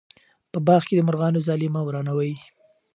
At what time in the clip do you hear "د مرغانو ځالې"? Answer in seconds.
0.97-1.67